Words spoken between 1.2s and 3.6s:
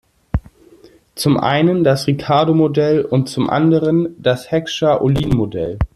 einen das Ricardo-Modell und zum